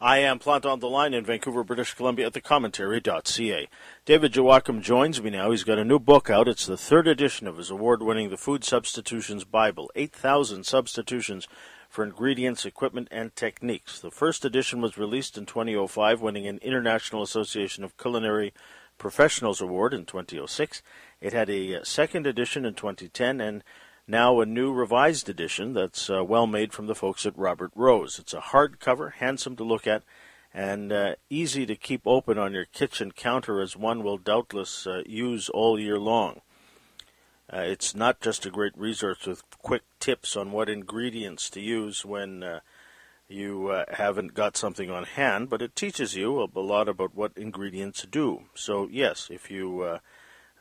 [0.00, 3.68] I am Planta on the Line in Vancouver, British Columbia at thecommentary.ca.
[4.04, 5.50] David Joachim joins me now.
[5.50, 6.46] He's got a new book out.
[6.46, 11.48] It's the third edition of his award winning The Food Substitutions Bible 8,000 Substitutions
[11.88, 13.98] for Ingredients, Equipment, and Techniques.
[13.98, 18.54] The first edition was released in 2005, winning an International Association of Culinary
[18.98, 20.80] Professionals Award in 2006.
[21.20, 23.64] It had a uh, second edition in 2010 and
[24.08, 28.18] now a new revised edition that's uh, well made from the folks at Robert Rose.
[28.18, 30.02] It's a hardcover, handsome to look at,
[30.54, 35.02] and uh, easy to keep open on your kitchen counter as one will doubtless uh,
[35.04, 36.40] use all year long.
[37.52, 42.04] Uh, it's not just a great resource with quick tips on what ingredients to use
[42.04, 42.60] when uh,
[43.28, 47.14] you uh, haven't got something on hand, but it teaches you a, a, lot about
[47.14, 48.44] what ingredients do.
[48.54, 49.98] So, yes, if you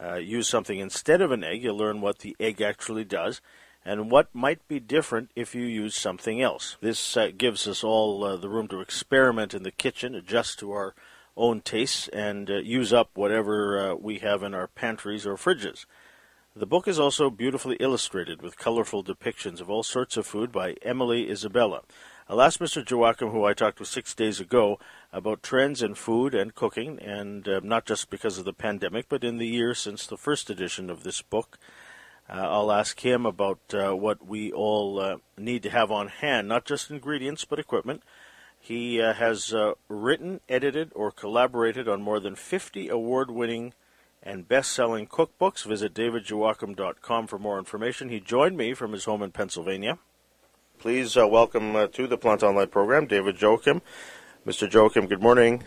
[0.04, 3.42] uh, use something instead of an egg, you'll learn what the egg actually does
[3.88, 6.76] and what might be different if you use something else.
[6.82, 10.72] This uh, gives us all uh, the room to experiment in the kitchen, adjust to
[10.72, 10.94] our
[11.38, 15.86] own tastes, and uh, use up whatever uh, we have in our pantries or fridges.
[16.54, 20.76] The book is also beautifully illustrated with colorful depictions of all sorts of food by
[20.82, 21.84] Emily Isabella.
[22.30, 22.90] I'll ask Mr.
[22.90, 24.80] Joachim, who I talked to six days ago,
[25.14, 29.24] about trends in food and cooking, and uh, not just because of the pandemic, but
[29.24, 31.58] in the year since the first edition of this book.
[32.30, 36.50] Uh, I'll ask him about uh, what we all uh, need to have on hand,
[36.50, 38.04] not just ingredients, but equipment.
[38.60, 43.74] He uh, has uh, written, edited, or collaborated on more than 50 award winning
[44.22, 45.66] and best selling cookbooks.
[45.66, 48.10] Visit davidjoachim.com for more information.
[48.10, 50.00] He joined me from his home in Pennsylvania.
[50.80, 53.82] Please uh, welcome uh, to the Planta Online program David Joachim.
[54.46, 54.72] Mr.
[54.72, 55.64] Joachim, good morning.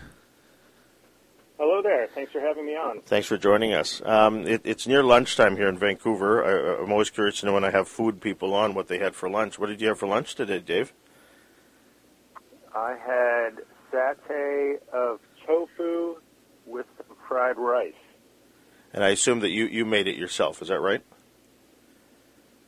[1.59, 2.07] Hello there.
[2.07, 3.01] Thanks for having me on.
[3.01, 4.01] Thanks for joining us.
[4.05, 6.79] Um, it, it's near lunchtime here in Vancouver.
[6.79, 9.13] I, am always curious to know when I have food people on what they had
[9.13, 9.59] for lunch.
[9.59, 10.93] What did you have for lunch today, Dave?
[12.73, 16.15] I had satay of tofu
[16.65, 17.93] with some fried rice.
[18.93, 20.61] And I assume that you, you made it yourself.
[20.61, 21.03] Is that right?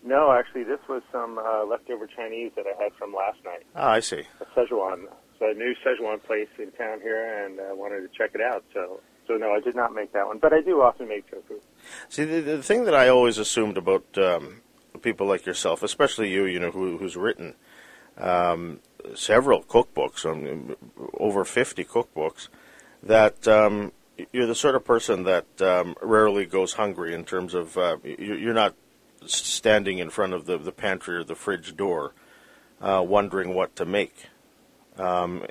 [0.06, 3.66] No, actually, this was some uh, leftover Chinese that I had from last night.
[3.76, 4.24] Ah, I see.
[4.42, 5.06] A Szechuan,
[5.40, 8.42] so a new Szechuan place in town here, and I uh, wanted to check it
[8.42, 8.66] out.
[8.74, 11.62] So, so no, I did not make that one, but I do often make tofu.
[12.10, 14.62] See, the, the thing that I always assumed about um,
[15.02, 17.56] people like yourself, especially you, you know, who, who's written
[18.18, 18.80] um,
[19.16, 20.76] several cookbooks, um,
[21.18, 22.50] over fifty cookbooks,
[23.02, 23.94] that um,
[24.34, 28.54] you're the sort of person that um, rarely goes hungry in terms of uh, you're
[28.54, 28.76] not
[29.28, 32.14] standing in front of the, the pantry or the fridge door,
[32.82, 34.28] uh, wondering what to make.
[34.98, 35.46] Um,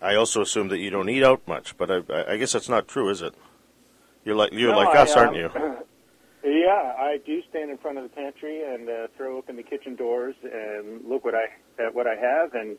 [0.00, 2.88] I also assume that you don't eat out much, but I, I guess that's not
[2.88, 3.34] true, is it?
[4.24, 5.50] You're like you're no, like I, us, aren't you?
[6.46, 9.96] Yeah, I do stand in front of the pantry and uh, throw open the kitchen
[9.96, 11.46] doors and look what I
[11.82, 12.76] at what I have and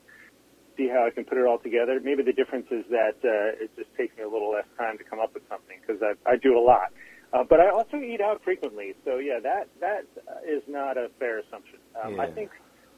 [0.77, 1.99] see how I can put it all together.
[2.01, 5.03] Maybe the difference is that uh, it just takes me a little less time to
[5.03, 6.93] come up with something because I, I do a lot.
[7.33, 10.05] Uh, but I also eat out frequently, so yeah, that that
[10.47, 11.79] is not a fair assumption.
[12.01, 12.21] Um, yeah.
[12.23, 12.51] I think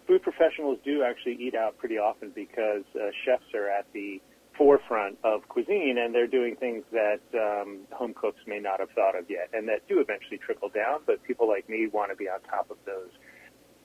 [0.07, 4.21] food professionals do actually eat out pretty often because uh, chefs are at the
[4.57, 9.17] forefront of cuisine and they're doing things that um, home cooks may not have thought
[9.17, 10.99] of yet, and that do eventually trickle down.
[11.07, 13.09] But people like me want to be on top of those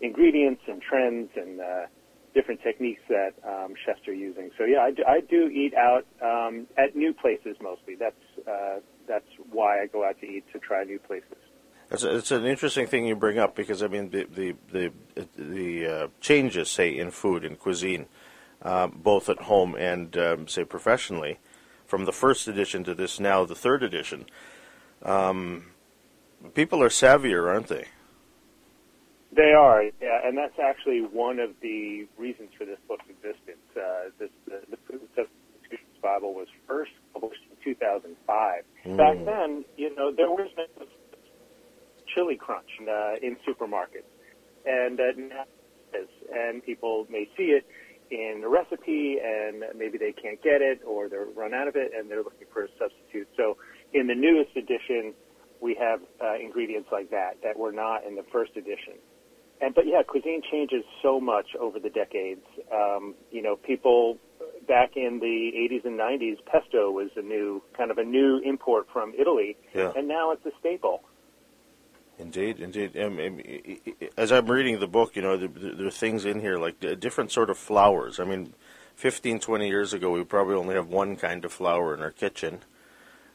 [0.01, 1.87] ingredients and trends and uh,
[2.35, 4.51] different techniques that um, chefs are using.
[4.59, 7.95] So yeah, I do, I do eat out um, at new places mostly.
[7.95, 8.17] That's
[8.47, 11.37] uh, that's why I go out to eat to try new places.
[11.91, 14.93] It's, a, it's an interesting thing you bring up because I mean the the the,
[15.37, 18.07] the uh, changes, say in food and cuisine,
[18.63, 21.39] uh, both at home and um, say professionally,
[21.87, 24.27] from the first edition to this now the third edition.
[25.03, 25.67] Um,
[26.55, 27.87] people are savvier, aren't they?
[29.33, 33.67] They are, yeah, and that's actually one of the reasons for this book's existence.
[33.77, 38.63] Uh, this, the, the Food Substitutions Bible was first published 2005.
[38.87, 38.97] Mm.
[38.97, 40.87] Back then, you know, there was no
[42.15, 44.11] chili crunch uh, in supermarkets,
[44.67, 45.45] and uh, now
[46.33, 47.65] and people may see it
[48.11, 51.93] in a recipe, and maybe they can't get it or they're run out of it,
[51.97, 53.29] and they're looking for a substitute.
[53.37, 53.57] So,
[53.93, 55.15] in the newest edition,
[55.61, 58.95] we have uh, ingredients like that that were not in the first edition.
[59.61, 62.45] And but yeah, cuisine changes so much over the decades.
[62.73, 64.19] Um, you know, people
[64.67, 68.87] back in the 80s and 90s, pesto was a new kind of a new import
[68.93, 69.93] from Italy, yeah.
[69.97, 71.03] and now it's a staple.
[72.19, 72.97] Indeed, indeed.
[72.97, 73.41] Um,
[74.17, 77.33] as I'm reading the book, you know, there, there, are things in here like different
[77.33, 78.21] sort of flowers.
[78.21, 78.55] I mean,
[78.95, 82.61] 15, 20 years ago, we probably only have one kind of flour in our kitchen.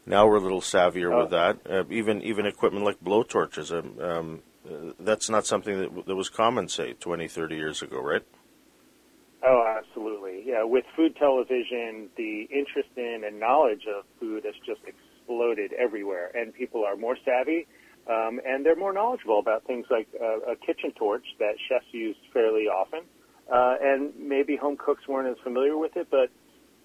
[0.06, 1.22] Now we're a little savvier oh.
[1.22, 1.60] with that.
[1.70, 3.72] Uh, even even equipment like blowtorches.
[3.78, 8.02] Um, um, uh, that's not something that, that was common, say, 20, 30 years ago,
[8.02, 8.24] right?
[9.46, 10.19] Oh, absolutely
[10.50, 16.32] Yeah, with food television, the interest in and knowledge of food has just exploded everywhere,
[16.34, 17.68] and people are more savvy.
[18.10, 22.16] Um, and they're more knowledgeable about things like uh, a kitchen torch that chefs use
[22.34, 23.02] fairly often,
[23.54, 26.32] uh, and maybe home cooks weren't as familiar with it, but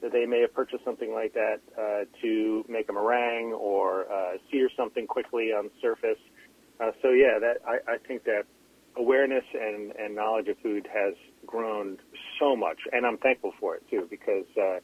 [0.02, 4.68] they may have purchased something like that uh, to make a meringue or uh, sear
[4.76, 6.20] something quickly on the surface.
[6.78, 8.44] Uh, so yeah, that I, I think that
[8.96, 11.14] awareness and, and knowledge of food has
[11.46, 11.98] grown
[12.38, 14.78] so much, and I'm thankful for it too because uh,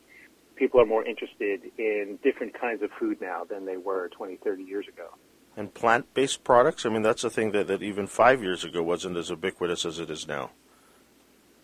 [0.57, 4.63] people are more interested in different kinds of food now than they were 20, 30
[4.63, 5.09] years ago.
[5.57, 9.17] And plant-based products, I mean, that's a thing that, that even five years ago wasn't
[9.17, 10.51] as ubiquitous as it is now.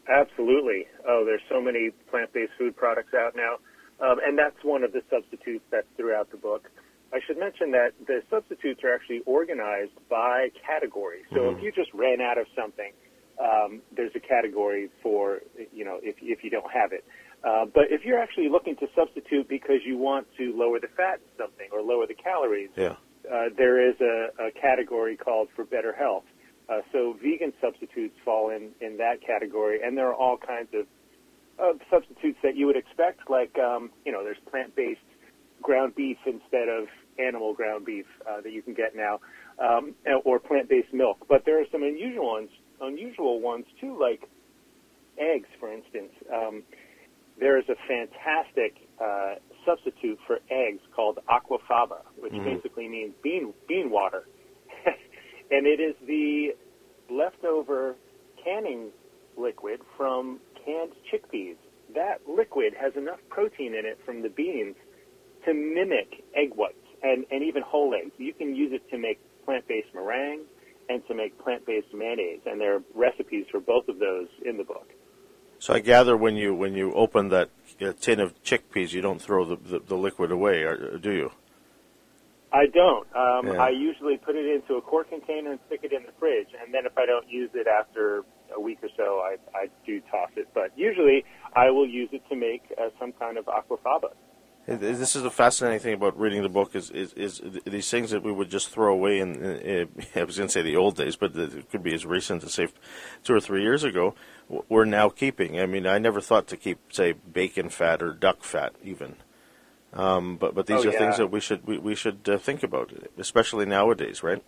[0.09, 0.87] Absolutely.
[1.07, 3.57] Oh, there's so many plant-based food products out now,
[4.01, 6.71] um, and that's one of the substitutes that's throughout the book.
[7.17, 11.23] I should mention that the substitutes are actually organized by category.
[11.33, 11.57] So mm-hmm.
[11.57, 12.93] if you just ran out of something,
[13.41, 15.41] um, there's a category for
[15.73, 17.05] you know if if you don't have it.
[17.43, 21.21] Uh, but if you're actually looking to substitute because you want to lower the fat
[21.25, 22.97] in something or lower the calories, yeah.
[23.33, 26.25] uh, there is a, a category called for better health.
[26.69, 30.87] Uh, so vegan substitutes fall in, in that category, and there are all kinds of,
[31.89, 35.01] substitutes that you would expect, like, um, you know, there's plant-based
[35.63, 36.87] ground beef instead of
[37.19, 39.21] animal ground beef uh, that you can get now,
[39.59, 41.19] um, or plant-based milk.
[41.29, 44.29] But there are some unusual ones, unusual ones too, like
[45.19, 46.13] eggs, for instance.
[46.33, 46.63] Um,
[47.39, 49.35] there is a fantastic uh,
[49.67, 52.45] substitute for eggs called aquafaba, which mm-hmm.
[52.45, 54.25] basically means bean bean water
[55.51, 56.55] and it is the
[57.11, 57.97] leftover
[58.43, 58.91] canning
[59.37, 61.57] liquid from canned chickpeas.
[61.95, 64.77] That liquid has enough protein in it from the beans
[65.45, 68.13] to mimic egg whites and, and even whole eggs.
[68.19, 70.45] You can use it to make plant-based meringue
[70.89, 74.65] and to make plant-based mayonnaise, and there are recipes for both of those in the
[74.65, 74.89] book.
[75.59, 77.49] So I gather when you when you open that
[77.81, 81.33] uh, tin of chickpeas, you don't throw the, the, the liquid away, or, do you?
[82.53, 83.07] I don't.
[83.17, 83.63] Um, yeah.
[83.63, 86.73] I usually put it into a quart container and stick it in the fridge, and
[86.73, 88.25] then if I don't use it after
[88.55, 90.49] a week or so, I, I do toss it.
[90.55, 91.25] But usually,
[91.55, 94.13] I will use it to make uh, some kind of aquafaba.
[94.67, 98.25] This is the fascinating thing about reading the book is, is, is these things that
[98.25, 101.15] we would just throw away in, in I was going to say the old days,
[101.15, 102.67] but it could be as recent as say
[103.23, 104.17] two or three years ago.
[104.69, 105.61] We're now keeping.
[105.61, 109.17] I mean, I never thought to keep say bacon fat or duck fat even.
[109.93, 110.99] Um, but but these oh, are yeah.
[110.99, 114.43] things that we should we, we should uh, think about, especially nowadays, right?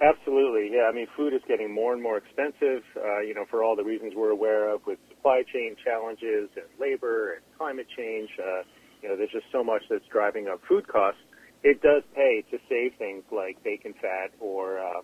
[0.00, 0.88] Absolutely, yeah.
[0.90, 2.82] I mean, food is getting more and more expensive.
[2.96, 6.66] Uh, you know, for all the reasons we're aware of, with supply chain challenges and
[6.80, 8.30] labor and climate change.
[8.40, 8.62] Uh,
[9.02, 11.20] you know, there's just so much that's driving up food costs.
[11.62, 15.02] It does pay to save things like bacon fat or um,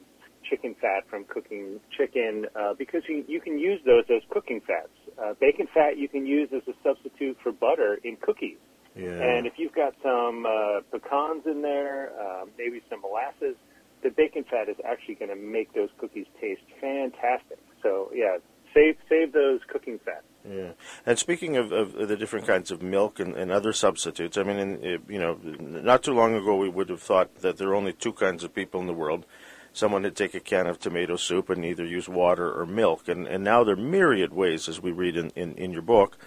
[0.48, 4.94] chicken fat from cooking chicken uh, because you, you can use those as cooking fats.
[5.18, 8.58] Uh, bacon fat you can use as a substitute for butter in cookies.
[8.94, 9.10] Yeah.
[9.10, 13.56] And if you've got some uh, pecans in there, uh, maybe some molasses,
[14.02, 17.58] the bacon fat is actually going to make those cookies taste fantastic.
[17.82, 18.38] So yeah,
[18.74, 20.24] save save those cooking fats.
[20.46, 20.72] Yeah,
[21.06, 24.58] and speaking of, of the different kinds of milk and, and other substitutes, I mean,
[24.58, 27.94] in, you know, not too long ago we would have thought that there are only
[27.94, 29.24] two kinds of people in the world.
[29.72, 33.26] Someone would take a can of tomato soup and either use water or milk, and,
[33.26, 36.18] and now there are myriad ways, as we read in, in, in your book,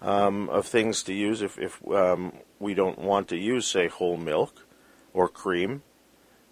[0.00, 4.16] um, of things to use if, if um, we don't want to use, say, whole
[4.16, 4.66] milk
[5.12, 5.82] or cream.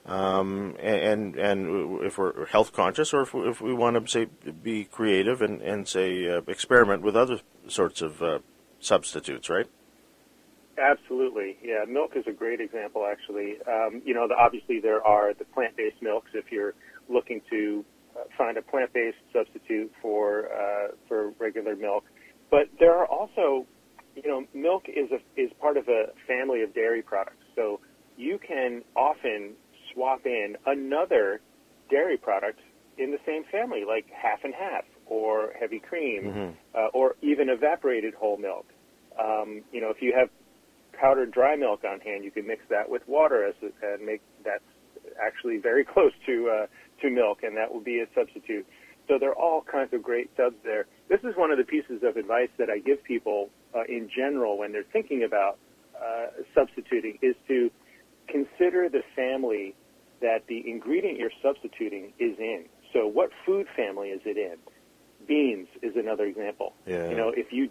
[0.06, 4.26] Um, and and if we're health conscious, or if we, if we want to say
[4.62, 8.40] be creative and and say uh, experiment with other sorts of uh,
[8.80, 9.66] substitutes, right?
[10.76, 11.84] Absolutely, yeah.
[11.88, 13.56] Milk is a great example, actually.
[13.66, 16.30] Um, you know, the, obviously there are the plant-based milks.
[16.34, 16.75] If you're
[17.08, 17.84] looking to
[18.14, 22.04] uh, find a plant-based substitute for uh, for regular milk,
[22.50, 23.66] but there are also,
[24.16, 27.44] you know, milk is a, is part of a family of dairy products.
[27.54, 27.80] So
[28.16, 29.52] you can often
[29.94, 31.40] swap in another
[31.90, 32.60] dairy product
[32.98, 36.50] in the same family, like half and half, or heavy cream, mm-hmm.
[36.74, 38.66] uh, or even evaporated whole milk.
[39.18, 40.28] Um, you know, if you have
[40.92, 44.22] powdered dry milk on hand, you can mix that with water as a, and make
[44.44, 44.62] that
[45.20, 46.66] actually very close to uh,
[47.02, 48.66] to milk, and that will be a substitute.
[49.08, 50.86] So there are all kinds of great subs there.
[51.08, 54.56] This is one of the pieces of advice that I give people uh, in general
[54.56, 55.58] when they're thinking about
[55.94, 57.70] uh, substituting is to
[58.28, 59.74] consider the family
[60.25, 62.64] that the ingredient you're substituting is in.
[62.95, 64.57] So what food family is it in?
[65.28, 66.73] Beans is another example.
[66.87, 67.11] Yeah.
[67.11, 67.69] You know, if you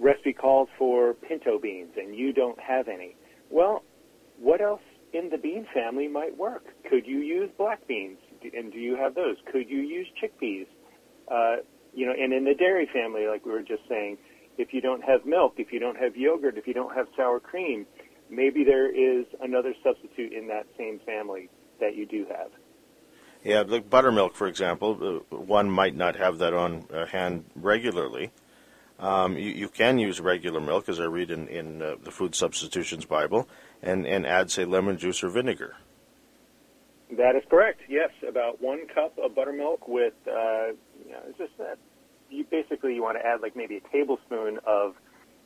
[0.00, 3.14] recipe calls for pinto beans and you don't have any,
[3.50, 3.84] well,
[4.40, 4.80] what else
[5.12, 6.64] in the bean family might work?
[6.90, 8.18] Could you use black beans?
[8.52, 9.36] And do you have those?
[9.52, 10.66] Could you use chickpeas?
[11.30, 11.62] Uh,
[11.94, 14.18] you know, and in the dairy family, like we were just saying,
[14.58, 17.38] if you don't have milk, if you don't have yogurt, if you don't have sour
[17.38, 17.86] cream,
[18.28, 21.48] maybe there is another substitute in that same family
[21.82, 22.50] that you do have.
[23.44, 28.30] Yeah, like buttermilk, for example, uh, one might not have that on uh, hand regularly.
[29.00, 32.36] Um, you, you, can use regular milk, as I read in, in uh, the Food
[32.36, 33.48] Substitutions Bible,
[33.82, 35.74] and, and add, say, lemon juice or vinegar.
[37.10, 37.80] That is correct.
[37.88, 40.68] Yes, about one cup of buttermilk with, uh,
[41.04, 41.78] you know, it's just that
[42.30, 44.94] you basically you want to add like maybe a tablespoon of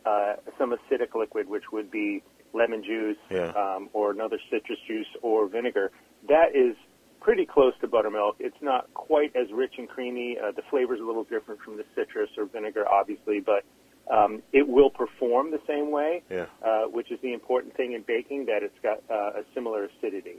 [0.04, 3.52] uh, some acidic liquid, which would be lemon juice yeah.
[3.52, 5.90] um, or another citrus juice or vinegar.
[6.28, 6.76] That is
[7.20, 8.36] pretty close to buttermilk.
[8.38, 10.38] It's not quite as rich and creamy.
[10.38, 13.64] Uh, the flavor is a little different from the citrus or vinegar, obviously, but
[14.08, 16.46] um, it will perform the same way, yeah.
[16.64, 20.36] uh, which is the important thing in baking, that it's got uh, a similar acidity.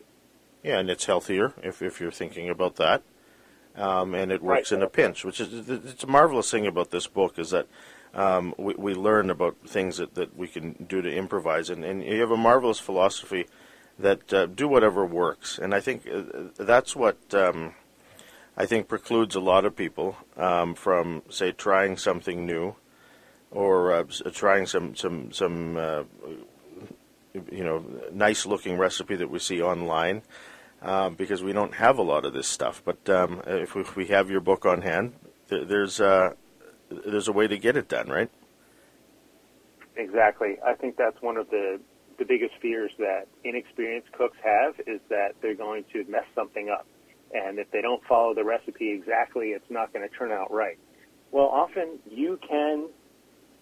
[0.64, 3.04] Yeah, and it's healthier if, if you're thinking about that.
[3.76, 4.78] Um, and it works right.
[4.78, 7.68] in a pinch, which is it's a marvelous thing about this book is that
[8.14, 12.04] um, we, we learn about things that, that we can do to improvise, and, and
[12.04, 13.46] you have a marvelous philosophy
[14.00, 15.58] that uh, do whatever works.
[15.58, 16.24] And I think uh,
[16.58, 17.74] that's what um,
[18.56, 22.76] I think precludes a lot of people um, from, say, trying something new
[23.52, 26.04] or uh, trying some some some uh,
[27.52, 30.22] you know nice looking recipe that we see online.
[30.80, 33.96] Uh, because we don't have a lot of this stuff, but um, if, we, if,
[33.96, 35.12] we, have your book on hand,
[35.50, 36.32] th- there's uh,
[36.90, 38.30] there's a way to get it done, right?
[39.96, 40.58] Exactly.
[40.64, 41.80] I think that's one of the
[42.18, 46.88] the biggest fears that inexperienced cooks have is that they're going to mess something up.
[47.34, 50.78] And if they don't follow the recipe exactly, it's not going to turn out right.
[51.32, 52.88] Well, often you can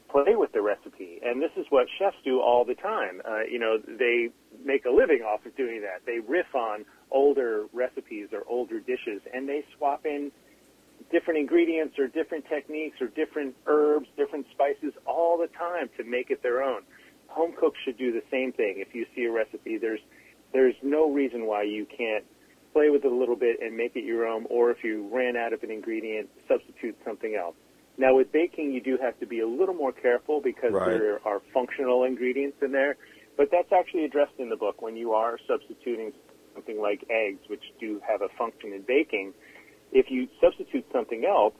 [0.09, 3.21] play with the recipe, and this is what chefs do all the time.
[3.25, 4.29] Uh, you know, they
[4.63, 6.05] make a living off of doing that.
[6.05, 10.31] They riff on older recipes or older dishes, and they swap in
[11.11, 16.29] different ingredients or different techniques or different herbs, different spices all the time to make
[16.29, 16.83] it their own
[17.35, 18.75] home cooks should do the same thing.
[18.77, 19.99] If you see a recipe, there's
[20.53, 22.23] there's no reason why you can't
[22.71, 25.35] play with it a little bit and make it your own, or if you ran
[25.35, 27.55] out of an ingredient, substitute something else.
[27.97, 30.87] Now with baking, you do have to be a little more careful because right.
[30.87, 32.95] there are functional ingredients in there,
[33.37, 36.13] but that's actually addressed in the book when you are substituting
[36.53, 39.33] something like eggs, which do have a function in baking.
[39.91, 41.55] If you substitute something else,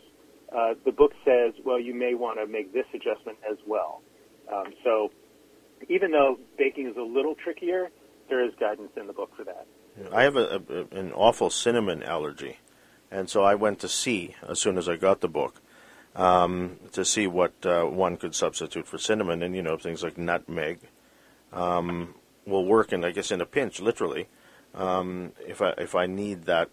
[0.56, 4.02] uh, the book says, well, you may want to make this adjustment as well.
[4.52, 5.12] Um, so
[5.90, 7.90] even though baking is a little trickier,
[8.30, 9.68] there is guidance in the book for that.
[10.12, 12.60] I have a, a, an awful cinnamon allergy,
[13.12, 15.62] and so I went to see as soon as I got the book
[16.16, 20.18] um, to see what uh, one could substitute for cinnamon, and you know things like
[20.18, 20.80] nutmeg
[21.54, 22.16] um,
[22.46, 24.28] will work, in I guess in a pinch, literally,
[24.74, 26.70] um, if I if I need that,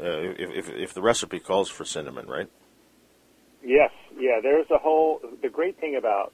[0.00, 2.48] uh, if, if if the recipe calls for cinnamon, right?
[3.62, 4.40] Yes, yeah.
[4.42, 5.20] There's a whole.
[5.42, 6.32] The great thing about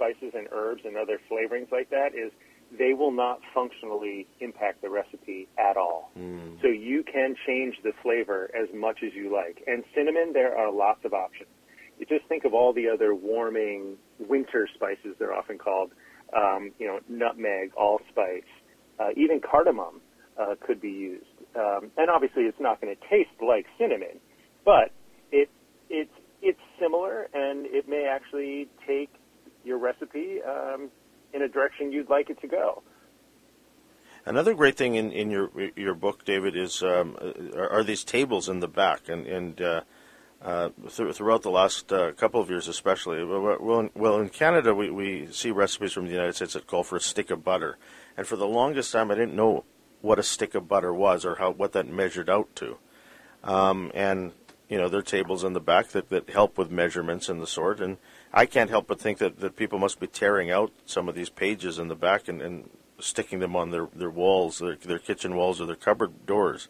[0.00, 2.32] spices and herbs and other flavorings like that is
[2.78, 6.10] they will not functionally impact the recipe at all.
[6.18, 6.60] Mm.
[6.62, 9.62] So you can change the flavor as much as you like.
[9.66, 11.50] And cinnamon, there are lots of options.
[11.98, 15.90] You just think of all the other warming winter spices, they're often called.
[16.34, 18.44] Um, you know, nutmeg, allspice,
[19.00, 20.00] uh, even cardamom
[20.40, 21.26] uh, could be used.
[21.56, 24.20] Um, and obviously, it's not going to taste like cinnamon,
[24.64, 24.92] but
[25.32, 25.50] it
[25.88, 29.10] it's it's similar, and it may actually take
[29.70, 30.90] your recipe um,
[31.32, 32.82] in a direction you'd like it to go.
[34.26, 37.16] Another great thing in, in your your book, David, is um,
[37.56, 39.80] are, are, these tables in the back, and and uh,
[40.42, 43.24] uh, th- throughout the last uh, couple of years, especially.
[43.24, 46.82] Well, in, well, in Canada, we, we see recipes from the United States that call
[46.82, 47.78] for a stick of butter,
[48.14, 49.64] and for the longest time, I didn't know
[50.02, 52.76] what a stick of butter was or how what that measured out to.
[53.42, 54.32] Um, and
[54.68, 57.46] you know, there are tables in the back that, that help with measurements and the
[57.46, 57.96] sort, and
[58.32, 61.28] I can't help but think that, that people must be tearing out some of these
[61.28, 65.34] pages in the back and, and sticking them on their, their walls, their, their kitchen
[65.34, 66.68] walls or their cupboard doors.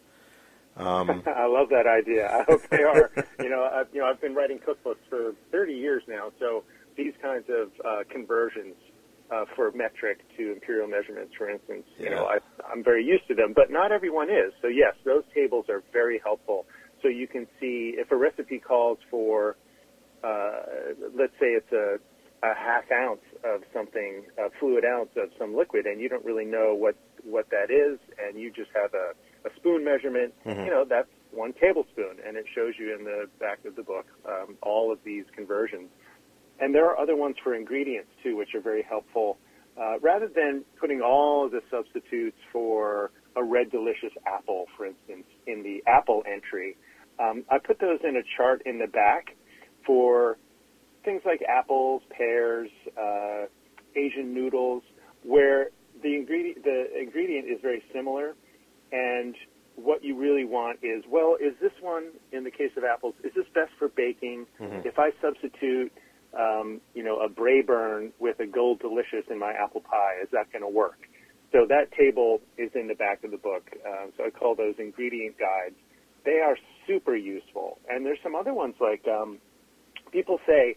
[0.77, 2.31] Um, I love that idea.
[2.31, 3.11] I hope they are.
[3.39, 6.63] you know, I've, you know, I've been writing cookbooks for 30 years now, so
[6.95, 8.75] these kinds of uh, conversions
[9.31, 12.09] uh, for metric to imperial measurements, for instance, yeah.
[12.09, 12.39] you know, I,
[12.69, 14.51] I'm very used to them, but not everyone is.
[14.61, 16.65] So yes, those tables are very helpful.
[17.01, 19.55] So you can see if a recipe calls for
[21.15, 21.97] let's say it's a,
[22.43, 26.45] a half ounce of something, a fluid ounce of some liquid, and you don't really
[26.45, 29.13] know what what that is, and you just have a,
[29.47, 30.33] a spoon measurement.
[30.45, 30.65] Mm-hmm.
[30.65, 34.05] You know, that's one tablespoon, and it shows you in the back of the book
[34.27, 35.89] um, all of these conversions.
[36.59, 39.37] And there are other ones for ingredients too, which are very helpful.
[39.79, 45.25] Uh, rather than putting all of the substitutes for a red delicious apple, for instance,
[45.47, 46.75] in the apple entry,
[47.19, 49.35] um, I put those in a chart in the back
[49.85, 50.37] for
[51.03, 53.45] things like apples, pears, uh,
[53.95, 54.83] Asian noodles,
[55.23, 55.69] where
[56.01, 58.35] the ingredient the ingredient is very similar,
[58.91, 59.35] and
[59.75, 63.15] what you really want is well, is this one in the case of apples?
[63.23, 64.45] Is this best for baking?
[64.59, 64.87] Mm-hmm.
[64.87, 65.91] If I substitute,
[66.37, 70.51] um, you know, a Braeburn with a Gold Delicious in my apple pie, is that
[70.51, 71.07] going to work?
[71.51, 73.69] So that table is in the back of the book.
[73.85, 75.75] Um, so I call those ingredient guides.
[76.23, 76.55] They are
[76.87, 77.79] super useful.
[77.89, 79.39] And there's some other ones like um,
[80.11, 80.75] people say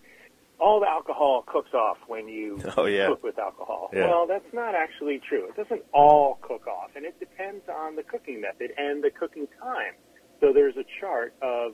[0.60, 3.08] all the alcohol cooks off when you Oh, yeah.
[3.08, 3.90] cook with alcohol.
[3.92, 4.06] Yeah.
[4.08, 5.48] Well, that's not actually true.
[5.48, 9.46] It doesn't all cook off, and it depends on the cooking method and the cooking
[9.60, 9.94] time.
[10.40, 11.72] So there's a chart of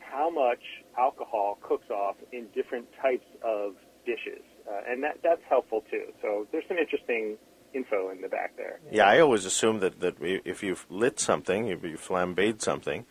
[0.00, 0.60] how much
[0.98, 6.04] alcohol cooks off in different types of dishes, uh, and that that's helpful too.
[6.22, 7.36] So there's some interesting
[7.74, 8.78] info in the back there.
[8.90, 13.04] Yeah, I always assume that, that if you've lit something, if you flambéed something,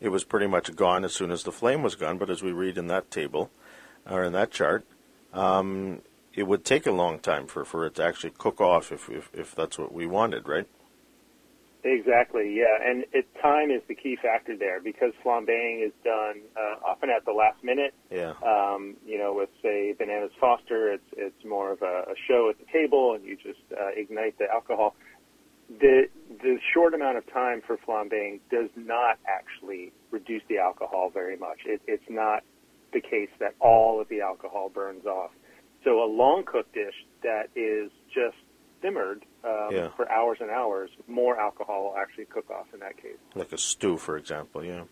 [0.00, 2.18] it was pretty much gone as soon as the flame was gone.
[2.18, 3.50] But as we read in that table,
[4.08, 4.84] or in that chart,
[5.32, 6.02] um,
[6.34, 9.30] it would take a long time for, for it to actually cook off if, if,
[9.32, 10.66] if that's what we wanted, right?
[11.82, 16.74] Exactly, yeah, and it, time is the key factor there because flambeing is done uh,
[16.86, 17.94] often at the last minute.
[18.10, 18.34] Yeah.
[18.44, 22.58] Um, you know, with say bananas Foster, it's it's more of a, a show at
[22.58, 24.94] the table, and you just uh, ignite the alcohol.
[25.78, 26.08] The
[26.42, 31.58] the short amount of time for flambeing does not actually reduce the alcohol very much.
[31.64, 32.42] It, it's not
[32.92, 35.30] the case that all of the alcohol burns off.
[35.84, 38.36] So a long cooked dish that is just
[38.82, 39.88] simmered um, Yeah.
[39.96, 43.18] for hours and hours, more alcohol will actually cook off in that case.
[43.34, 44.84] Like a stew, for example, yeah.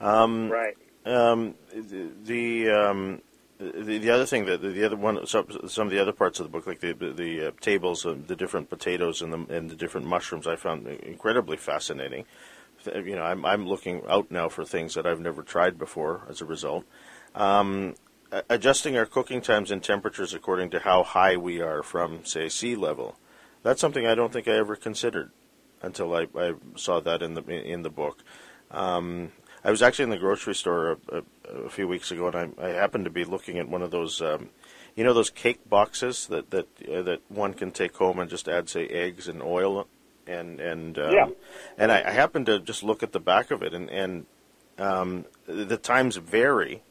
[0.00, 0.76] Um, Right.
[1.06, 2.70] Um, the
[3.58, 6.40] the, the the other thing that the other one some, some of the other parts
[6.40, 9.54] of the book, like the the, the uh, tables, uh, the different potatoes and the
[9.54, 12.24] and the different mushrooms, I found incredibly fascinating.
[12.86, 16.22] You know, I'm I'm looking out now for things that I've never tried before.
[16.28, 16.84] As a result,
[17.34, 17.94] um,
[18.48, 22.76] adjusting our cooking times and temperatures according to how high we are from, say, sea
[22.76, 23.16] level.
[23.62, 25.32] That's something I don't think I ever considered
[25.82, 28.22] until I, I saw that in the in the book.
[28.70, 29.32] Um,
[29.64, 31.22] I was actually in the grocery store a, a,
[31.66, 34.22] a few weeks ago, and I, I happened to be looking at one of those,
[34.22, 34.50] um,
[34.94, 38.48] you know, those cake boxes that that uh, that one can take home and just
[38.48, 39.86] add, say, eggs and oil,
[40.26, 41.28] and and um, Yeah.
[41.76, 44.26] and I, I happened to just look at the back of it, and and
[44.78, 46.82] um, the times vary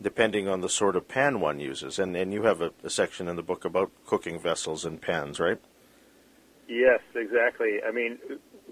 [0.00, 3.28] depending on the sort of pan one uses, and and you have a, a section
[3.28, 5.58] in the book about cooking vessels and pans, right?
[6.68, 7.78] Yes, exactly.
[7.86, 8.18] I mean,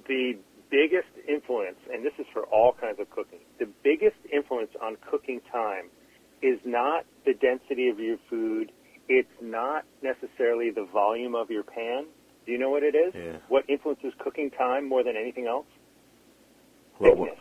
[0.07, 0.37] the
[0.71, 5.41] biggest influence, and this is for all kinds of cooking, the biggest influence on cooking
[5.53, 5.87] time
[6.43, 8.73] is not the density of your food.
[9.09, 12.07] It's not necessarily the volume of your pan.
[12.45, 13.15] Do you know what it is?
[13.15, 13.39] Yeah.
[13.49, 15.67] What influences cooking time more than anything else?
[17.01, 17.39] Thickness.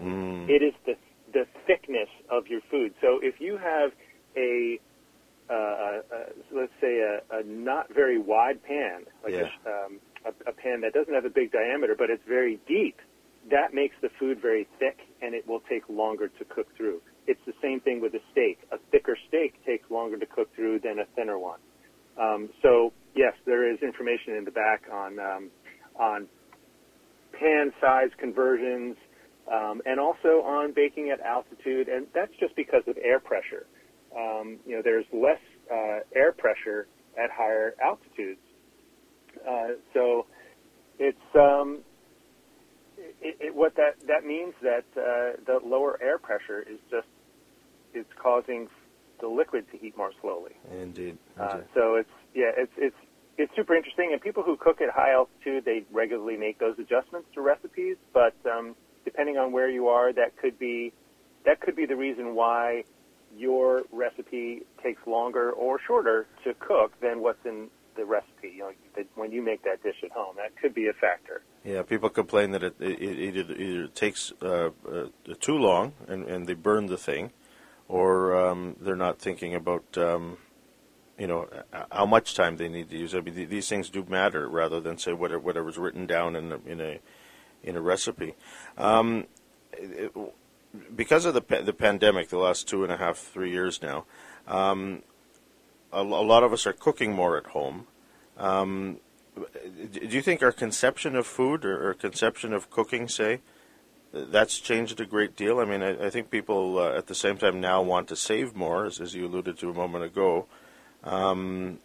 [0.00, 0.94] Mm, It is the
[1.32, 2.94] the thickness of your food.
[3.00, 3.90] So if you have
[4.36, 4.78] a
[5.50, 6.00] uh, uh,
[6.52, 9.48] let's say a, a not very wide pan, like Yeah.
[9.66, 12.98] a, um, a, a pan that doesn't have a big diameter, but it's very deep,
[13.50, 17.00] that makes the food very thick, and it will take longer to cook through.
[17.26, 18.58] It's the same thing with a steak.
[18.72, 21.60] A thicker steak takes longer to cook through than a thinner one.
[22.20, 25.50] Um, so yes, there is information in the back on um,
[25.98, 26.26] on
[27.32, 28.96] pan size conversions,
[29.52, 33.66] um, and also on baking at altitude, and that's just because of air pressure.
[34.16, 36.86] Um, you know, there's less uh, air pressure
[37.18, 38.40] at higher altitudes,
[39.46, 40.26] uh, so
[40.98, 41.80] it's um,
[43.20, 47.06] it, it, what that that means that uh, the lower air pressure is just
[47.92, 48.68] it's causing
[49.20, 50.52] the liquid to heat more slowly.
[50.70, 51.16] indeed.
[51.38, 52.96] Uh, so it's yeah, it's it's
[53.38, 54.10] it's super interesting.
[54.12, 57.96] And people who cook at high altitude, they regularly make those adjustments to recipes.
[58.12, 60.92] But um, depending on where you are, that could be
[61.44, 62.84] that could be the reason why
[63.36, 68.52] your recipe takes longer or shorter to cook than what's in the recipe.
[68.56, 71.42] You know, when you make that dish at home, that could be a factor.
[71.64, 75.06] Yeah, people complain that it, it, it either, takes uh, uh,
[75.40, 77.30] too long and, and they burn the thing,
[77.88, 80.38] or um, they're not thinking about um,
[81.18, 81.48] you know
[81.90, 83.14] how much time they need to use.
[83.14, 86.52] I mean, th- these things do matter rather than say whatever whatever's written down in
[86.52, 87.00] a, in a
[87.62, 88.34] in a recipe.
[88.76, 89.26] Um,
[89.72, 90.12] it-
[90.96, 94.06] because of the the pandemic, the last two and a half three years now,
[94.48, 95.02] um,
[96.00, 97.86] a, lot of us are cooking more at home.
[98.36, 98.98] Um,
[99.92, 103.40] do you think our conception of food or, or conception of cooking, say,
[104.12, 105.58] that's changed a great deal?
[105.58, 108.54] I mean, I, I think people uh, at the same time now want to save
[108.54, 110.46] more, as, as you alluded to a moment ago.
[111.02, 111.78] Um,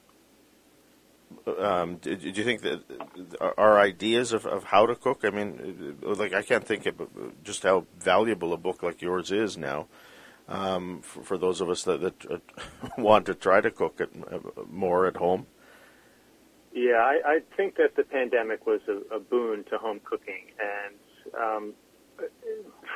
[1.58, 2.82] um, do, do you think that
[3.58, 5.22] our ideas of, of how to cook?
[5.24, 7.08] I mean, like I can't think of
[7.44, 9.88] just how valuable a book like yours is now.
[10.50, 12.40] Um, for, for, those of us that, that uh,
[12.98, 15.46] want to try to cook it uh, more at home?
[16.74, 20.96] Yeah, I, I think that the pandemic was a, a boon to home cooking, and
[21.42, 21.74] um,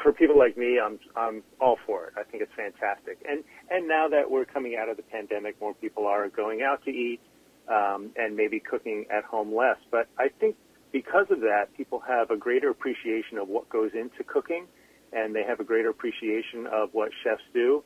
[0.01, 2.13] for people like me, I'm I'm all for it.
[2.17, 3.19] I think it's fantastic.
[3.29, 6.83] And and now that we're coming out of the pandemic, more people are going out
[6.85, 7.19] to eat
[7.67, 9.77] um, and maybe cooking at home less.
[9.91, 10.55] But I think
[10.91, 14.67] because of that, people have a greater appreciation of what goes into cooking,
[15.15, 17.83] and they have a greater appreciation of what chefs do,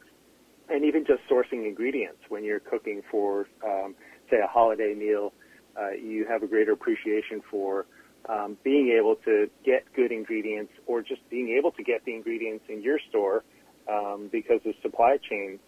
[0.70, 3.96] and even just sourcing ingredients when you're cooking for, um,
[4.30, 5.34] say, a holiday meal.
[5.80, 7.86] Uh, you have a greater appreciation for
[8.28, 12.66] um, being able to get good ingredients or just being able to get the ingredients
[12.68, 13.44] in your store
[13.90, 15.60] um, because of supply chain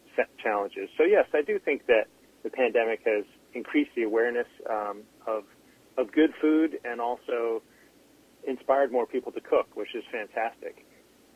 [0.43, 0.89] challenges.
[0.97, 2.07] So yes, I do think that
[2.43, 5.43] the pandemic has increased the awareness um, of
[5.97, 7.61] of good food and also
[8.47, 10.85] inspired more people to cook, which is fantastic.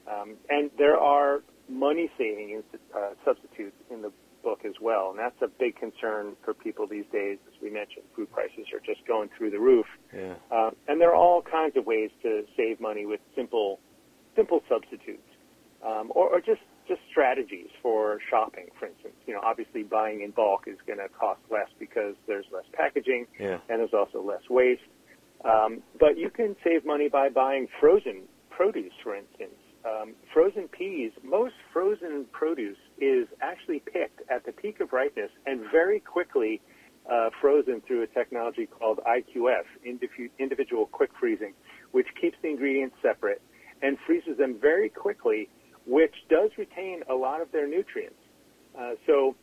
[0.07, 2.63] Um, and there are money saving
[2.95, 4.11] uh, substitutes in the
[4.43, 7.37] book as well, and that's a big concern for people these days.
[7.47, 10.35] As we mentioned, food prices are just going through the roof, yeah.
[10.51, 13.79] uh, and there are all kinds of ways to save money with simple,
[14.35, 15.23] simple substitutes,
[15.85, 18.67] um, or, or just just strategies for shopping.
[18.77, 22.45] For instance, you know, obviously buying in bulk is going to cost less because there's
[22.51, 23.59] less packaging, yeah.
[23.69, 24.81] and there's also less waste.
[25.45, 29.55] Um, but you can save money by buying frozen produce, for instance.
[29.85, 35.61] Um, frozen peas, most frozen produce is actually picked at the peak of ripeness and
[35.71, 36.61] very quickly
[37.11, 39.63] uh, frozen through a technology called IQF,
[40.39, 41.53] individual quick freezing,
[41.91, 43.41] which keeps the ingredients separate
[43.81, 45.49] and freezes them very quickly,
[45.85, 48.15] which does retain a lot of their nutrients.
[48.79, 49.35] Uh, so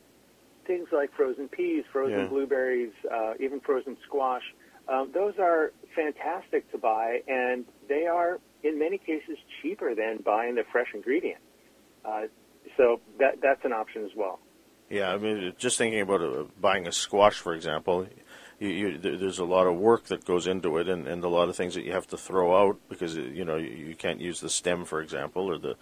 [0.65, 2.25] things like frozen peas, frozen yeah.
[2.25, 4.43] blueberries, uh, even frozen squash,
[4.87, 9.37] uh, those are fantastic to buy, and they are in many cases
[9.71, 11.39] cheaper than buying the fresh ingredient.
[12.03, 12.23] Uh,
[12.77, 14.39] so that that's an option as well.
[14.89, 18.07] Yeah, I mean, just thinking about uh, buying a squash, for example,
[18.59, 21.47] you, you, there's a lot of work that goes into it, and, and a lot
[21.47, 24.19] of things that you have to throw out because uh, you know you, you can't
[24.19, 25.75] use the stem, for example, or the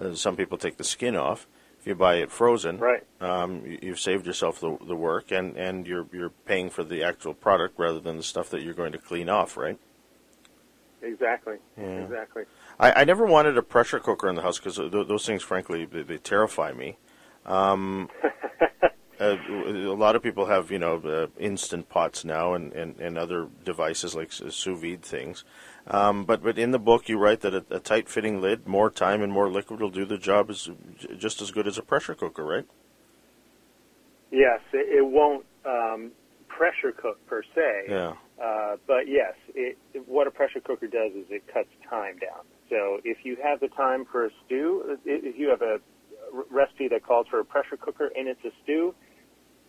[0.00, 1.46] uh, some people take the skin off.
[1.80, 5.56] If you buy it frozen, right, um, you, have saved yourself the, the work, and,
[5.56, 8.92] and you're you're paying for the actual product rather than the stuff that you're going
[8.92, 9.78] to clean off, right?
[11.02, 11.56] Exactly.
[11.76, 11.84] Yeah.
[11.84, 12.44] Exactly.
[12.78, 15.84] I, I never wanted a pressure cooker in the house because th- those things, frankly,
[15.84, 16.98] they, they terrify me.
[17.44, 18.10] Um,
[19.20, 23.16] uh, a lot of people have, you know, uh, instant pots now and, and, and
[23.16, 25.44] other devices like sous vide things.
[25.88, 28.90] Um, but but in the book, you write that a, a tight fitting lid, more
[28.90, 30.68] time and more liquid will do the job as
[31.16, 32.66] just as good as a pressure cooker, right?
[34.32, 36.10] Yes, it, it won't um,
[36.48, 37.84] pressure cook per se.
[37.88, 38.14] Yeah.
[38.42, 42.44] Uh, but yes, it, what a pressure cooker does is it cuts time down.
[42.70, 45.78] So if you have the time for a stew, if you have a
[46.50, 48.94] recipe that calls for a pressure cooker and it's a stew,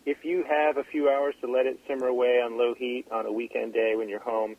[0.06, 3.26] if you have a few hours to let it simmer away on low heat on
[3.26, 4.56] a weekend day when you're home,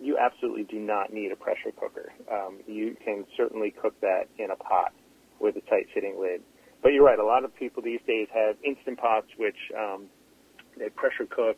[0.00, 2.12] you absolutely do not need a pressure cooker.
[2.30, 4.92] Um, you can certainly cook that in a pot
[5.40, 6.42] with a tight fitting lid.
[6.82, 10.06] But you're right, a lot of people these days have instant pots which um,
[10.76, 11.56] they pressure cook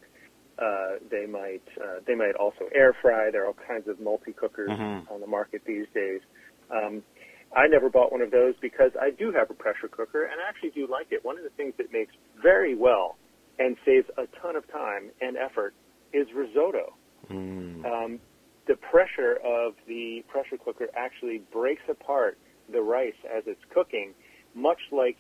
[0.59, 3.31] uh, they might uh, they might also air fry.
[3.31, 5.13] There are all kinds of multi cookers mm-hmm.
[5.13, 6.21] on the market these days.
[6.71, 7.03] Um,
[7.55, 10.49] I never bought one of those because I do have a pressure cooker and I
[10.49, 11.25] actually do like it.
[11.25, 13.17] One of the things that makes very well
[13.59, 15.75] and saves a ton of time and effort
[16.13, 16.95] is risotto.
[17.31, 17.85] Mm.
[17.85, 18.21] Um,
[18.67, 22.39] the pressure of the pressure cooker actually breaks apart
[22.73, 24.13] the rice as it's cooking,
[24.55, 25.19] much like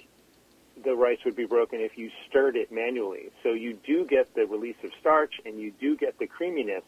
[0.84, 3.30] the rice would be broken if you stirred it manually.
[3.42, 6.82] So you do get the release of starch and you do get the creaminess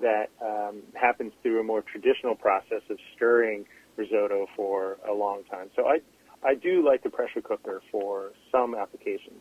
[0.00, 3.66] that um, happens through a more traditional process of stirring
[3.96, 5.70] risotto for a long time.
[5.76, 6.00] So I,
[6.46, 9.40] I do like the pressure cooker for some applications.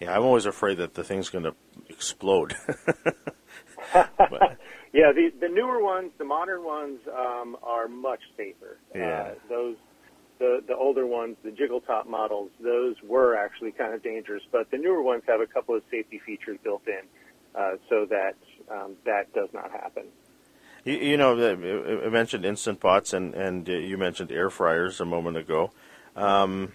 [0.00, 1.54] Yeah, I'm always afraid that the thing's going to
[1.90, 2.56] explode.
[3.94, 8.78] yeah, the the newer ones, the modern ones, um, are much safer.
[8.94, 9.02] Yeah.
[9.02, 9.76] Uh, those
[10.40, 14.70] the, the older ones, the jiggle top models, those were actually kind of dangerous, but
[14.70, 17.02] the newer ones have a couple of safety features built in
[17.54, 18.34] uh, so that
[18.70, 20.04] um, that does not happen.
[20.84, 25.04] You, you know, I mentioned instant pots and, and uh, you mentioned air fryers a
[25.04, 25.72] moment ago.
[26.16, 26.72] Um,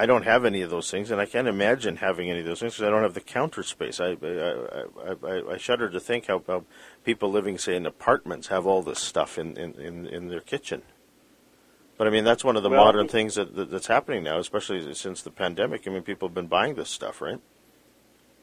[0.00, 2.60] I don't have any of those things, and I can't imagine having any of those
[2.60, 3.98] things because I don't have the counter space.
[3.98, 6.64] I I, I, I shudder to think how, how,
[7.04, 10.82] people living, say, in apartments have all this stuff in, in, in, in their kitchen.
[11.98, 14.38] But I mean, that's one of the well, modern things that, that, that's happening now,
[14.38, 15.86] especially since the pandemic.
[15.86, 17.40] I mean, people have been buying this stuff, right?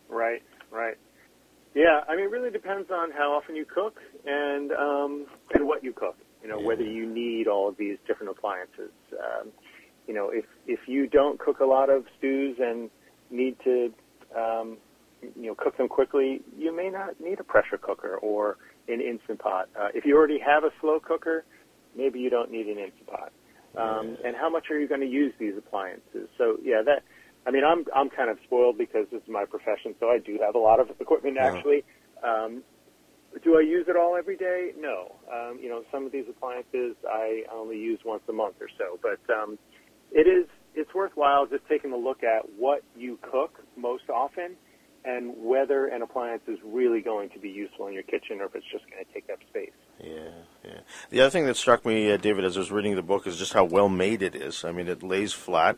[0.10, 0.98] Right, right.
[1.74, 5.84] Yeah, I mean, it really depends on how often you cook and um, and what
[5.84, 6.18] you cook.
[6.44, 6.68] You know, yeah.
[6.68, 8.92] whether you need all of these different appliances.
[9.14, 9.50] Um,
[10.06, 12.90] you know, if if you don't cook a lot of stews and
[13.32, 13.94] need to,
[14.38, 14.78] um,
[15.22, 18.58] you know, cook them quickly, you may not need a pressure cooker or
[18.90, 19.70] an instant pot.
[19.80, 21.46] Uh, if you already have a slow cooker,
[21.96, 23.32] maybe you don't need an instant pot.
[23.78, 26.30] Um, and how much are you going to use these appliances?
[26.38, 27.04] So yeah, that.
[27.48, 30.40] I mean, I'm I'm kind of spoiled because this is my profession, so I do
[30.46, 31.50] have a lot of equipment Yeah.
[31.58, 31.84] actually.
[32.24, 32.64] Um,
[33.44, 34.72] do I use it all every day?
[34.78, 35.18] No.
[35.32, 39.00] Um, you know, some of these appliances I only use once a month or so,
[39.02, 39.60] but um,
[40.12, 44.58] it is it's worthwhile just taking a look at what you cook most often
[45.06, 48.56] and whether an appliance is really going to be useful in your kitchen or if
[48.56, 49.78] it's just going to take up space.
[50.04, 50.30] Yeah,
[50.64, 50.80] yeah.
[51.10, 53.38] The other thing that struck me, uh, David, as I was reading the book, is
[53.38, 54.66] just how well made it is.
[54.66, 55.78] I mean, it lays flat,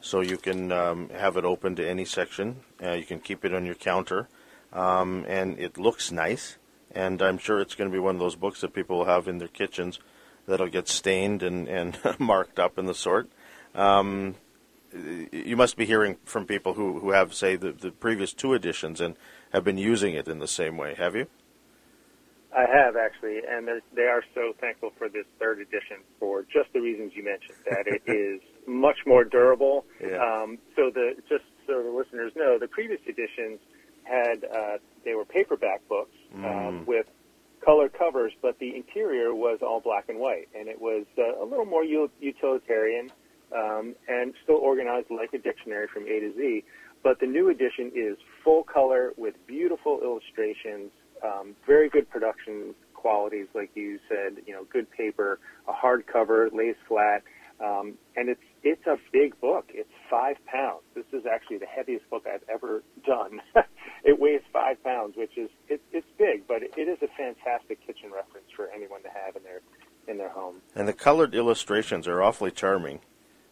[0.00, 2.60] so you can um, have it open to any section.
[2.82, 4.28] Uh, you can keep it on your counter,
[4.72, 6.58] um, and it looks nice.
[6.94, 9.26] And I'm sure it's going to be one of those books that people will have
[9.26, 9.98] in their kitchens
[10.46, 13.28] that'll get stained and, and marked up in the sort.
[13.74, 14.36] Um,
[15.32, 19.00] you must be hearing from people who, who have, say, the, the previous two editions
[19.00, 19.16] and
[19.52, 20.94] have been using it in the same way.
[20.94, 21.26] Have you?
[22.56, 23.82] I have actually, and they're-
[24.34, 27.56] so thankful for this third edition for just the reasons you mentioned.
[27.70, 29.84] That it is much more durable.
[30.00, 30.16] Yeah.
[30.18, 33.60] Um, so the just so the listeners know, the previous editions
[34.04, 37.06] had uh, they were paperback books um, with
[37.64, 41.44] color covers, but the interior was all black and white, and it was uh, a
[41.44, 43.10] little more u- utilitarian
[43.54, 46.64] um, and still organized like a dictionary from A to Z.
[47.02, 50.90] But the new edition is full color with beautiful illustrations,
[51.24, 54.42] um, very good production qualities, like you said.
[54.46, 57.22] You know, good paper, a hardcover, lays flat,
[57.60, 59.66] um, and it's it's a big book.
[59.68, 60.82] It's five pounds.
[60.94, 63.40] This is actually the heaviest book I've ever done.
[64.04, 67.84] it weighs five pounds, which is it, it's big, but it, it is a fantastic
[67.86, 69.60] kitchen reference for anyone to have in their
[70.08, 70.60] in their home.
[70.74, 73.00] And the colored illustrations are awfully charming.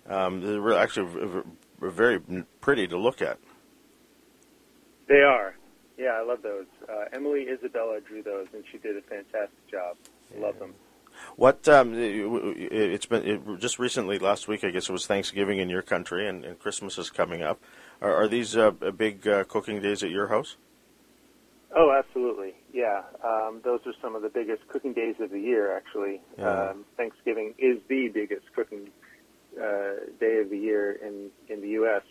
[0.08, 1.42] Um, they're actually
[1.80, 2.20] very
[2.61, 3.38] pretty to look at.
[5.08, 5.54] They are.
[6.02, 6.66] Yeah, I love those.
[6.88, 9.96] Uh, Emily Isabella drew those, and she did a fantastic job.
[10.36, 10.74] Love them.
[11.36, 15.58] What um, it- it's been it, just recently, last week, I guess it was Thanksgiving
[15.60, 17.60] in your country, and, and Christmas is coming up.
[18.00, 20.56] Are, are these uh, big uh, cooking days at your house?
[21.74, 22.54] Oh, absolutely.
[22.72, 25.76] Yeah, um, those are some of the biggest cooking days of the year.
[25.76, 26.70] Actually, Yeah.
[26.70, 28.88] um, Thanksgiving is the biggest cooking
[29.56, 32.02] uh, day of the year in in the U.S.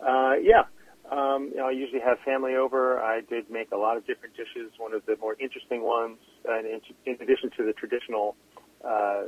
[0.00, 0.62] Uh, yeah,
[1.10, 3.00] um, you know, I usually have family over.
[3.00, 4.72] I did make a lot of different dishes.
[4.78, 6.18] One of the more interesting ones,
[6.48, 8.36] uh, in, in addition to the traditional
[8.84, 9.24] uh,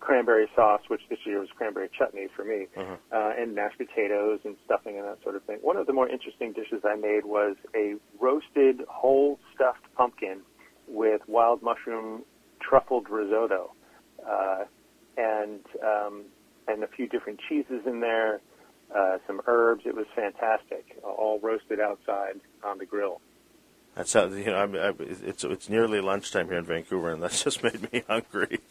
[0.00, 2.98] cranberry sauce, which this year was cranberry chutney for me, Mhm.
[3.12, 5.58] uh, and mashed potatoes and stuffing and that sort of thing.
[5.60, 10.42] One of the more interesting dishes I made was a roasted whole stuffed pumpkin
[10.88, 12.24] with wild mushroom
[12.60, 13.72] truffled risotto,
[14.26, 14.64] uh,
[15.16, 16.24] and um,
[16.68, 18.40] and a few different cheeses in there,
[18.94, 19.82] uh, some herbs.
[19.86, 23.20] It was fantastic, all roasted outside on the grill.
[23.94, 27.44] That sounds, you know, I'm, I, it's it's nearly lunchtime here in Vancouver, and that's
[27.44, 28.60] just made me hungry.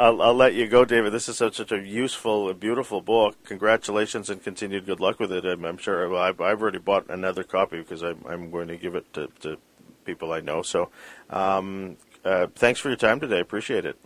[0.00, 1.12] I'll, I'll let you go, David.
[1.12, 3.36] This is such, such a useful, beautiful book.
[3.44, 5.44] Congratulations and continued good luck with it.
[5.44, 8.78] I'm, I'm sure well, I've, I've already bought another copy because I'm, I'm going to
[8.78, 9.58] give it to, to
[10.06, 10.62] people I know.
[10.62, 10.88] So,
[11.28, 13.40] um, uh, thanks for your time today.
[13.40, 13.98] Appreciate it.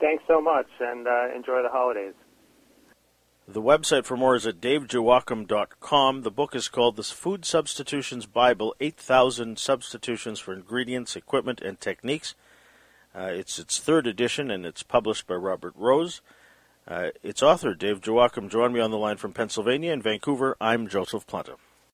[0.00, 2.14] Thanks so much, and uh, enjoy the holidays.
[3.48, 6.22] The website for more is at davidjoachim.com.
[6.22, 12.34] The book is called The Food Substitutions Bible 8,000 Substitutions for Ingredients, Equipment, and Techniques.
[13.14, 16.20] Uh, it's its third edition and it's published by Robert Rose.
[16.88, 20.56] Uh, its author, Dave Joachim, joined me on the line from Pennsylvania and Vancouver.
[20.60, 21.54] I'm Joseph Planta.